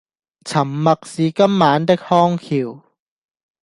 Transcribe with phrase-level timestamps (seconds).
[0.45, 2.81] 沉默是今晚的康橋